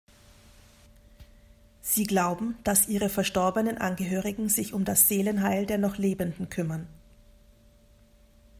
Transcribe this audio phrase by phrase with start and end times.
[1.83, 6.87] Sie glauben, dass ihre verstorbenen Angehörigen sich um das Seelenheil der noch Lebenden kümmern.